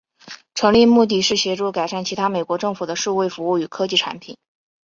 [0.55, 4.35] 成立目的是协助改善其他美国政府的数位服务与科技产品。